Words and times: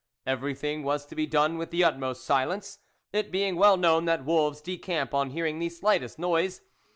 Everything 0.25 0.81
was 0.81 1.05
to 1.05 1.13
be 1.13 1.27
done 1.27 1.59
with 1.59 1.69
the 1.69 1.83
utmost 1.83 2.23
silence, 2.23 2.79
it 3.13 3.31
being 3.31 3.55
well 3.55 3.77
known 3.77 4.05
that 4.05 4.25
wolves 4.25 4.59
decamp 4.59 5.13
on 5.13 5.29
hearing 5.29 5.59
the 5.59 5.69
slightest 5.69 6.17
noise. 6.17 6.61